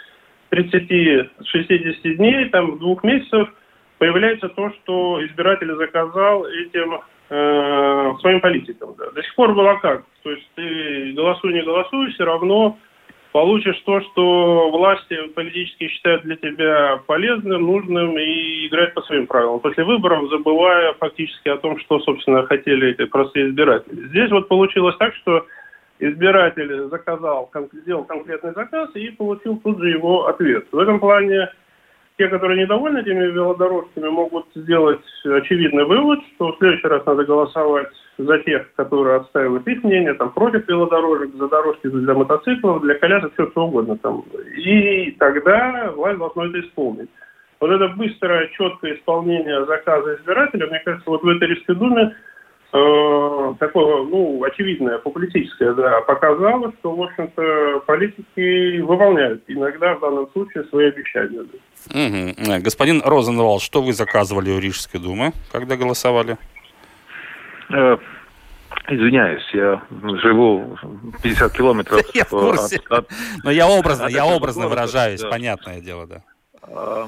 [0.51, 3.51] 30-60 дней, там двух месяцев
[3.99, 8.95] появляется то, что избиратель заказал этим э, своим политикам.
[8.97, 9.11] Да.
[9.11, 10.05] До сих пор было как?
[10.23, 12.79] То есть ты голосуй, не голосуй, все равно
[13.33, 19.61] получишь то, что власти политически считают для тебя полезным, нужным и играть по своим правилам.
[19.61, 24.09] После выборов забывая фактически о том, что, собственно, хотели эти простые избиратели.
[24.09, 25.47] Здесь вот получилось так, что
[25.99, 30.67] избиратель заказал, сделал конкретный заказ и получил тут же его ответ.
[30.73, 31.51] В этом плане
[32.19, 37.89] те, которые недовольны этими велодорожками, могут сделать очевидный вывод, что в следующий раз надо голосовать
[38.19, 43.33] за тех, которые отстаивают их мнение, там, против велодорожек, за дорожки для мотоциклов, для колясок,
[43.35, 43.97] все что угодно.
[43.99, 44.25] Там.
[44.57, 47.09] И тогда власть должна это исполнить.
[47.61, 52.15] Вот это быстрое, четкое исполнение заказа избирателя, мне кажется, вот в этой Рижской думе
[52.73, 60.29] э, такое, ну, очевидное, популистическое, да, показало, что, в общем-то, политики выполняют иногда, в данном
[60.33, 61.43] случае, свои обещания.
[61.43, 62.57] Да.
[62.57, 62.63] Угу.
[62.63, 66.37] Господин Розенвал, что вы заказывали у Рижской думы, когда голосовали?
[67.71, 67.99] Э,
[68.89, 69.83] извиняюсь, я
[70.23, 70.77] живу
[71.23, 72.81] 50 километров я в курсе.
[72.89, 73.11] от, от...
[73.45, 75.31] Но я образно, от я образно города, выражаюсь, да.
[75.31, 76.23] понятное дело, да.
[76.63, 77.07] А,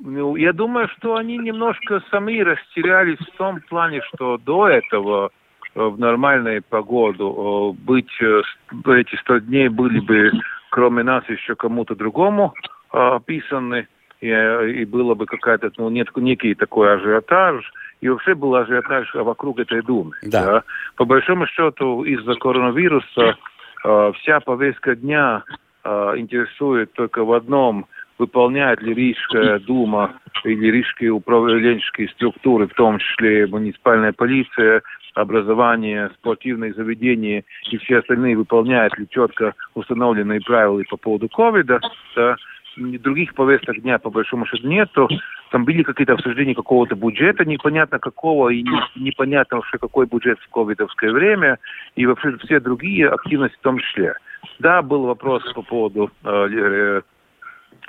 [0.00, 5.30] ну, я думаю, что они немножко сами растерялись в том плане, что до этого
[5.74, 10.32] э, в нормальную погоду э, быть эти 100 дней были бы,
[10.70, 12.54] кроме нас, еще кому-то другому
[12.90, 13.88] описаны,
[14.20, 17.64] и, и было бы какая-то, ну, нет, некий такой ажиотаж,
[18.00, 20.16] и вообще был ажиотаж вокруг этой думы.
[20.22, 20.44] Да.
[20.44, 20.62] Да?
[20.96, 23.36] По большому счету, из-за коронавируса
[23.84, 25.44] э, вся повестка дня
[25.84, 27.86] э, интересует только в одном–
[28.20, 30.12] выполняет ли Рижская дума
[30.44, 34.82] или рижские управленческие структуры, в том числе муниципальная полиция,
[35.14, 41.80] образование, спортивные заведения и все остальные выполняют ли четко установленные правила по поводу ковида,
[42.14, 42.36] да,
[42.76, 45.08] других повесток дня по большому счету нету.
[45.50, 50.48] Там были какие-то обсуждения какого-то бюджета, непонятно какого, и не, непонятно вообще какой бюджет в
[50.50, 51.58] ковидовское время,
[51.96, 54.14] и вообще все другие активности в том числе.
[54.60, 57.02] Да, был вопрос по поводу э, э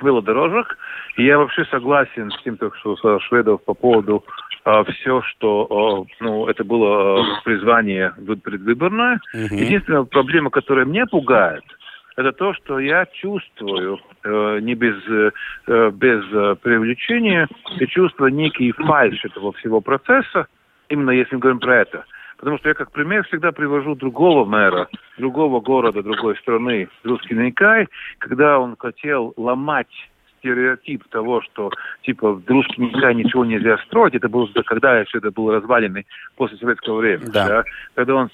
[0.00, 0.78] велодорожек,
[1.16, 4.24] и я вообще согласен с тем, что сказал Шведов по поводу
[4.64, 9.20] э, все, что э, ну, это было э, призвание предвыборное.
[9.32, 11.62] Единственная проблема, которая меня пугает–
[12.16, 18.72] это то, что я чувствую, э, не без, э, без э, привлечения, я чувствую некий
[18.72, 20.46] фальш этого всего процесса,
[20.88, 22.04] именно если мы говорим про это.
[22.36, 27.86] Потому что я как пример всегда привожу другого мэра, другого города, другой страны, русский Никай,
[28.18, 30.10] когда он хотел ломать
[30.42, 31.70] стереотип того, что
[32.02, 36.04] типа в Дружке никогда ничего нельзя строить, это было когда еще это было развалины
[36.36, 37.30] после советского времени.
[37.30, 37.48] Да.
[37.48, 37.64] Да?
[37.94, 38.30] Когда он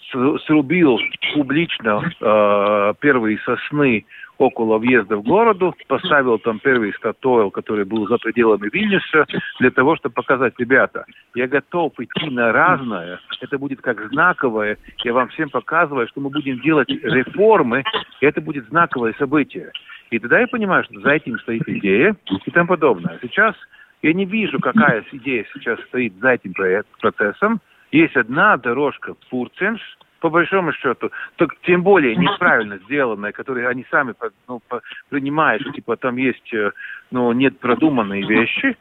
[0.46, 0.98] срубил
[1.34, 4.04] публично э, первые сосны
[4.38, 9.26] около въезда в городу, поставил там первый статуэл, который был за пределами Вильнюса,
[9.58, 15.12] для того, чтобы показать, ребята, я готов идти на разное, это будет как знаковое, я
[15.12, 17.82] вам всем показываю, что мы будем делать реформы,
[18.20, 19.72] и это будет знаковое событие.
[20.10, 23.18] И тогда я понимаю, что за этим стоит идея и тому подобное.
[23.20, 23.54] Сейчас
[24.02, 26.52] я не вижу, какая идея сейчас стоит за этим
[27.00, 27.60] процессом.
[27.90, 29.80] Есть одна дорожка Фурценш,
[30.20, 34.14] по большому счету, так тем более неправильно сделанная, которые они сами
[34.48, 34.60] ну,
[35.08, 36.72] принимают, что типа там есть, э,
[37.10, 38.76] ну, нет продуманные вещи,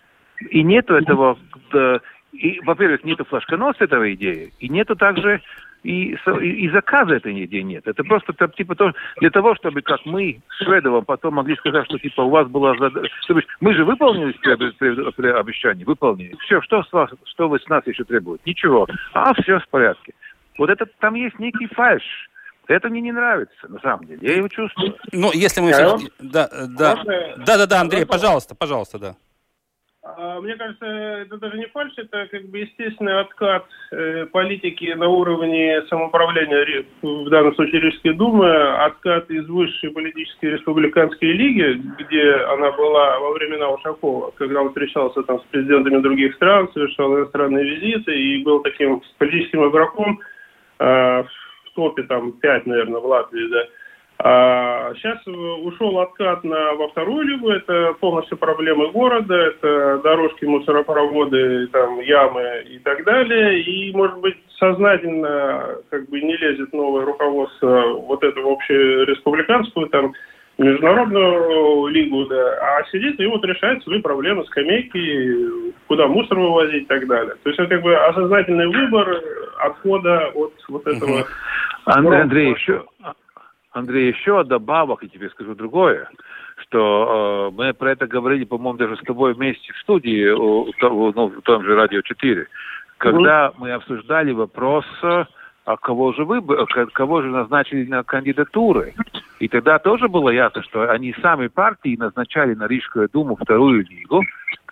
[0.50, 1.38] и нету этого,
[1.72, 2.00] да,
[2.32, 5.42] и, во-первых, нету флажконоса этого идеи, и нету также
[5.84, 7.88] и, и, заказа этой идеи нет.
[7.88, 11.98] Это просто типа то, для того, чтобы как мы с Шведовым потом могли сказать, что
[11.98, 13.14] типа у вас была задача.
[13.62, 14.34] Мы же выполнили
[15.38, 16.36] обещании, выполнили.
[16.46, 18.44] Все, что с вас, что вы с нас еще требуете?
[18.46, 18.88] Ничего.
[19.14, 20.14] А все в порядке.
[20.58, 22.04] Вот это там есть некий фальш.
[22.68, 24.20] Это мне не нравится, на самом деле.
[24.22, 24.96] Я его чувствую.
[25.14, 25.72] Ну, если мы...
[25.72, 26.96] А да, да,
[27.38, 29.16] да, да, да, Андрей, пожалуйста, пожалуйста, да.
[30.16, 35.08] А, мне кажется, это даже не фальш, это как бы естественный откат э, политики на
[35.10, 38.50] уровне самоуправления, в данном случае Рижской Думы,
[38.86, 45.24] откат из высшей политической республиканской лиги, где она была во времена Ушакова, когда он встречался
[45.24, 50.20] там с президентами других стран, совершал иностранные визиты и был таким политическим игроком
[50.80, 53.66] э, в топе там 5, наверное, в Латвии, да.
[54.20, 61.68] А сейчас ушел откат на, во вторую лигу, это полностью проблемы города, это дорожки, мусоропроводы,
[61.68, 63.62] там, ямы и так далее.
[63.62, 70.14] И, может быть, сознательно как бы не лезет новое руководство вот эту общереспубликанскую, там,
[70.58, 76.86] международную лигу, да, а сидит и вот решает свои проблемы, скамейки, куда мусор вывозить и
[76.88, 77.36] так далее.
[77.44, 79.22] То есть это как бы осознательный выбор
[79.60, 81.26] отхода от вот этого...
[81.86, 82.84] Андрей, Андрей, еще,
[83.78, 86.10] Андрей, еще добавок, и тебе скажу другое,
[86.64, 91.14] что э, мы про это говорили, по-моему, даже с тобой вместе в студии, у, у,
[91.14, 92.46] ну, в том же «Радио 4»,
[92.98, 93.54] когда mm-hmm.
[93.58, 96.42] мы обсуждали вопрос, а кого же, вы,
[96.94, 98.96] кого же назначили на кандидатуры.
[99.40, 104.24] И тогда тоже было ясно, что они сами партии назначали на Рижскую думу вторую лигу,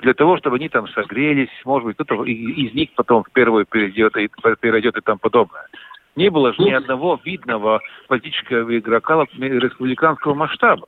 [0.02, 4.18] для того, чтобы они там согрелись, может быть, кто-то из них потом в первую перейдет
[4.18, 5.68] и, перейдет и там подобное
[6.16, 10.88] не было же ни одного видного политического игрока республиканского масштаба.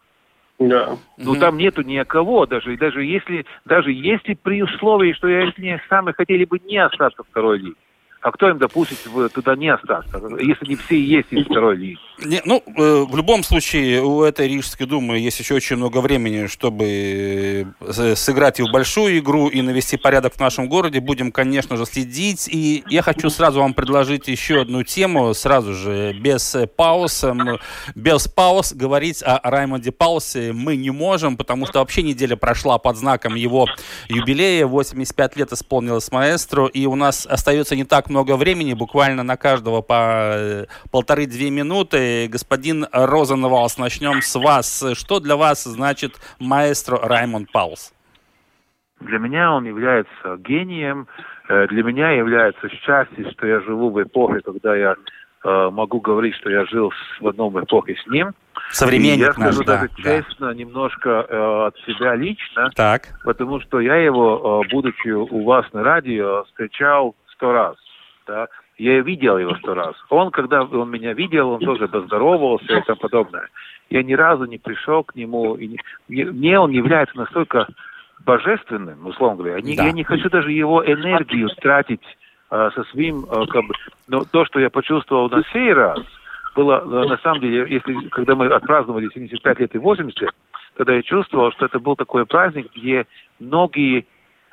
[0.60, 0.98] Да.
[1.18, 6.46] Ну там нету никого, даже даже если даже если при условии, что они сами хотели
[6.46, 7.76] бы не остаться второй лиге.
[8.28, 8.98] А кто им допустит
[9.34, 11.98] туда не остаться, если не все есть из второй лиги?
[12.26, 16.48] Не, ну, э, в любом случае, у этой Рижской думы есть еще очень много времени,
[16.48, 21.00] чтобы э, сыграть и в большую игру, и навести порядок в нашем городе.
[21.00, 22.50] Будем, конечно же, следить.
[22.52, 27.24] И я хочу сразу вам предложить еще одну тему, сразу же, без пауз.
[27.96, 32.98] Без пауз говорить о Раймонде Паусе мы не можем, потому что вообще неделя прошла под
[32.98, 33.68] знаком его
[34.10, 34.66] юбилея.
[34.66, 39.82] 85 лет исполнилось маэстро, и у нас остается не так много времени, буквально на каждого
[39.82, 44.84] по э, полторы-две минуты господин Розенвалс, начнем с вас.
[44.94, 47.94] Что для вас значит маэстро Раймонд Паулс?
[49.00, 51.08] Для меня он является гением,
[51.50, 54.96] э, для меня является счастье, что я живу в эпохе, когда я
[55.44, 58.34] э, могу говорить, что я жил в одном эпохе с ним.
[58.72, 60.54] Современник и я скажу наш, даже да, честно, да.
[60.54, 63.04] немножко э, от себя лично, так.
[63.24, 67.76] потому что я его, э, будучи у вас на радио, встречал сто раз.
[68.28, 68.48] Да?
[68.78, 69.96] Я видел его сто раз.
[70.10, 73.48] Он, когда он меня видел, он тоже поздоровался и тому подобное.
[73.90, 75.56] Я ни разу не пришел к нему.
[75.56, 75.78] И
[76.10, 77.68] не, мне он является настолько
[78.26, 79.62] божественным, условно говоря.
[79.62, 79.86] Да.
[79.86, 82.04] Я не хочу даже его энергию тратить
[82.52, 83.74] э, со своим, э, как бы,
[84.08, 86.00] но то, что я почувствовал на сей раз,
[86.56, 90.32] было, э, на самом деле, если, когда мы отпраздновали 75 лет и 80 лет,
[90.76, 93.06] тогда я чувствовал, что это был такой праздник, где
[93.40, 94.06] многие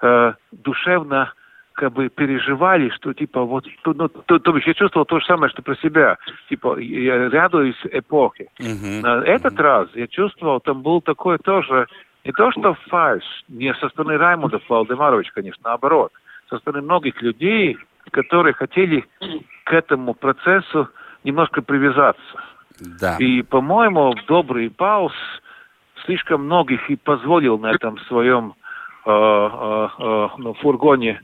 [0.03, 1.33] э, душевно
[1.75, 5.27] как бы переживали, что типа вот, то, ну, то, то есть я чувствовал то же
[5.27, 6.17] самое, что про себя,
[6.49, 8.49] типа я радуюсь эпохи.
[8.61, 9.01] Uh-huh.
[9.03, 9.63] На этот uh-huh.
[9.63, 11.87] раз я чувствовал, там был такой тоже,
[12.25, 16.13] не то что фальш, не со стороны Раймонда Валдемаровича, конечно, наоборот,
[16.49, 17.77] со стороны многих людей,
[18.13, 19.05] которые хотели
[19.65, 20.89] к этому процессу
[21.25, 22.41] немножко привязаться.
[23.01, 23.17] Да.
[23.19, 25.13] И, по-моему, добрый пауз
[26.05, 28.55] слишком многих и позволил на этом своем
[29.07, 31.21] э, э, э, ну, фургоне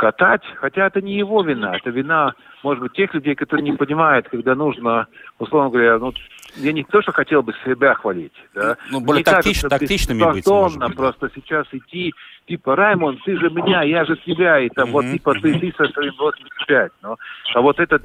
[0.00, 2.32] катать, хотя это не его вина, это вина,
[2.62, 5.06] может быть, тех людей, которые не понимают, когда нужно,
[5.38, 6.14] условно говоря, ну,
[6.56, 8.78] я не то, что хотел бы себя хвалить, да.
[8.90, 10.96] Ну, более тактич, кажется, тактичными быть, может быть.
[10.96, 12.14] просто сейчас идти,
[12.48, 14.92] типа, Раймонд, ты же меня, я же тебя, и там, mm-hmm.
[14.92, 17.16] вот, типа, ты, ты со своим 85, ну.
[17.54, 18.00] А вот это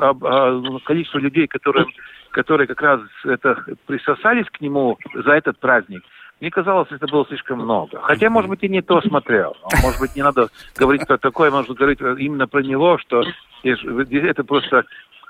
[0.00, 1.86] а, а, количество людей, которые,
[2.32, 6.02] которые как раз это присосались к нему за этот праздник,
[6.40, 8.00] мне казалось, это было слишком много.
[8.00, 9.56] Хотя, может быть, и не то смотрел.
[9.82, 13.24] Может быть, не надо говорить про такое, можно говорить именно про него, что
[13.64, 14.84] это просто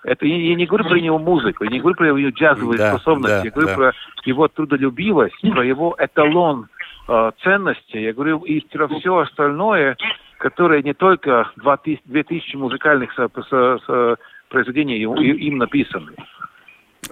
[0.04, 3.36] Это я, не говорю про него музыку, я не говорю про его джазовые да, способности,
[3.36, 3.74] да, я говорю да.
[3.74, 3.92] про
[4.24, 6.68] его трудолюбивость, про его эталон
[7.08, 7.96] э, ценности.
[7.96, 9.96] Я говорю и про все остальное,
[10.38, 14.16] которое не только 2000 музыкальных со, со, со
[14.48, 16.12] произведений им написаны.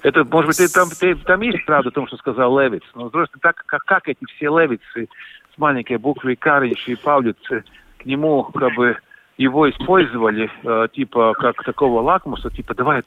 [0.02, 0.88] Это, может быть, там,
[1.24, 4.46] там есть правда в том, что сказал Левиц, но просто так, как, как эти все
[4.46, 5.08] Левицы
[5.54, 7.64] с маленькой буквы Каринч и Паулицы
[7.98, 8.96] к нему как бы
[9.36, 13.02] его использовали, э, типа, как такого лакмуса, типа, давай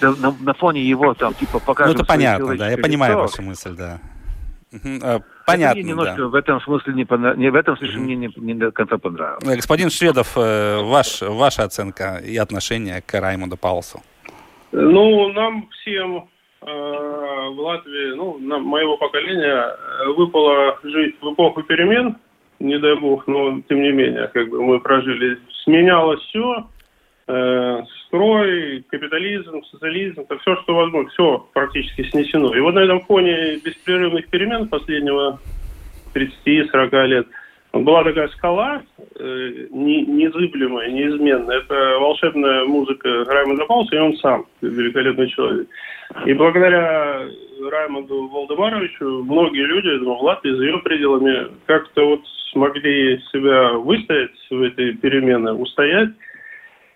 [0.00, 1.94] на, на фоне его там, типа, покажем...
[1.94, 3.22] Ну, это понятно, да, я понимаю лицо.
[3.22, 4.00] вашу мысль, да.
[4.72, 6.26] Э, понятно, мне немножко да.
[6.26, 9.44] в этом смысле не, не в этом смысле мне не, не до конца понравилось.
[9.44, 14.02] Э, господин Шведов, э, ваш, ваша оценка и отношение к Раймонду Паулсу?
[14.72, 16.28] Ну, нам всем
[16.60, 19.76] э, в Латвии, ну, нам, моего поколения,
[20.16, 22.16] выпало жить в эпоху перемен,
[22.58, 26.66] не дай бог, но тем не менее, как бы мы прожили, сменялось все,
[27.28, 32.54] э, строй, капитализм, социализм, это все, что возможно, все практически снесено.
[32.54, 35.40] И вот на этом фоне беспрерывных перемен последнего
[36.14, 37.26] 30-40 лет
[37.72, 38.82] была такая скала,
[39.18, 41.58] э, не, незыблемая, неизменная.
[41.58, 45.68] Это волшебная музыка Раймонда Пауса, и он сам великолепный человек.
[46.24, 47.28] И благодаря
[47.70, 52.20] Раймонду Волдемаровичу многие люди, я думаю, в Латвии за ее пределами как-то вот
[52.52, 56.10] смогли себя выстоять в этой перемены, устоять.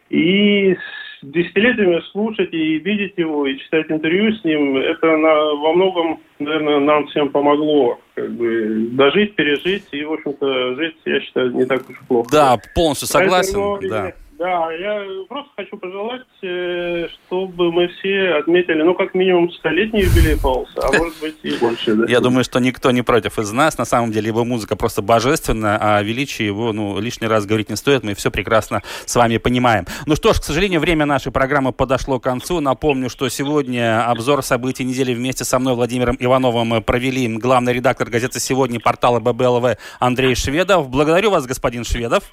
[0.08, 0.76] И
[1.22, 6.80] десятилетиями слушать и видеть его, и читать интервью с ним, это на, во многом, наверное,
[6.80, 11.88] нам всем помогло как бы дожить, пережить, и, в общем-то, жить, я считаю, не так
[11.88, 12.28] уж плохо.
[12.30, 13.54] Да, полностью согласен.
[13.54, 14.12] Поэтому, да.
[14.42, 20.36] Да, я просто хочу пожелать, э, чтобы мы все отметили, ну, как минимум, столетний юбилей
[20.36, 21.94] Паулса, а может быть и больше.
[21.94, 22.06] Да?
[22.08, 23.78] Я думаю, что никто не против из нас.
[23.78, 27.70] На самом деле его музыка просто божественная, а о величии его, ну, лишний раз говорить
[27.70, 28.02] не стоит.
[28.02, 29.86] Мы все прекрасно с вами понимаем.
[30.06, 32.58] Ну что ж, к сожалению, время нашей программы подошло к концу.
[32.58, 38.40] Напомню, что сегодня обзор событий недели вместе со мной, Владимиром Ивановым, провели главный редактор газеты
[38.40, 40.88] «Сегодня» портала ББЛВ Андрей Шведов.
[40.88, 42.24] Благодарю вас, господин Шведов.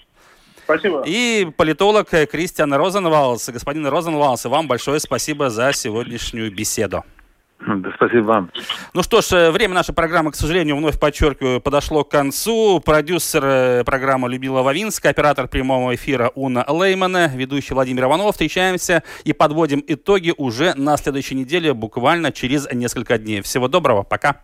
[0.70, 1.02] Спасибо.
[1.04, 3.50] И политолог Кристиан Розенвалс.
[3.50, 7.04] Господин Розенвалс, вам большое спасибо за сегодняшнюю беседу.
[7.60, 8.52] Да, спасибо вам.
[8.94, 12.80] Ну что ж, э, время нашей программы, к сожалению, вновь подчеркиваю, подошло к концу.
[12.86, 18.32] Продюсер э, программы Любила Вавинска, оператор прямого эфира Уна Леймана, ведущий Владимир Иванов.
[18.34, 23.42] Встречаемся и подводим итоги уже на следующей неделе, буквально через несколько дней.
[23.42, 24.44] Всего доброго, пока.